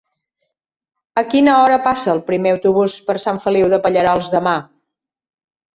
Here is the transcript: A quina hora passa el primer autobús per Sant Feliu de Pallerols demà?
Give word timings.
A 1.21 1.25
quina 1.33 1.59
hora 1.63 1.77
passa 1.89 2.11
el 2.15 2.23
primer 2.31 2.55
autobús 2.57 2.97
per 3.11 3.19
Sant 3.27 3.39
Feliu 3.47 3.73
de 3.77 3.83
Pallerols 3.87 4.35
demà? 4.39 4.61